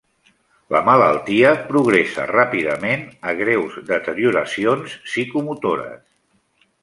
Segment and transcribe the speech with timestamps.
[0.75, 6.01] La malaltia progressa ràpidament a greus deterioracions psicomotores.